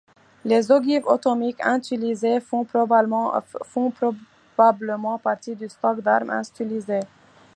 Les 0.51 0.69
ogives 0.75 1.07
atomiques 1.15 1.61
inutilisés 1.67 2.39
font 3.71 3.91
probablement 4.55 5.17
partie 5.27 5.55
du 5.55 5.67
stock 5.69 5.97
d'armes 6.01 6.33
inutilisées. 6.41 7.07